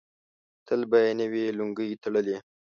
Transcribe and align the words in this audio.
تل 0.67 0.81
به 0.89 0.97
یې 1.05 1.11
نوې 1.19 1.45
لونګۍ 1.57 1.89
تړلې. 2.03 2.37